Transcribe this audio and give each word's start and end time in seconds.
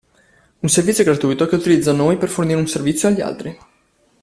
Un 0.63 0.67
servizio 0.67 1.03
gratuito 1.03 1.45
che 1.45 1.53
utilizza 1.53 1.91
noi 1.93 2.17
per 2.17 2.29
fornire 2.29 2.57
un 2.59 2.65
servizio 2.65 3.07
agli 3.07 3.21
altri. 3.21 3.55